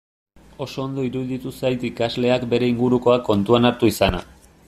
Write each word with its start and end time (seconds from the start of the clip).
Oso 0.65 0.79
ondo 0.85 1.03
iruditu 1.07 1.51
zait 1.59 1.85
ikasleak 1.91 2.47
bere 2.55 2.71
ingurukoak 2.73 3.23
kontuan 3.31 3.71
hartu 3.73 3.93
izana. 3.93 4.27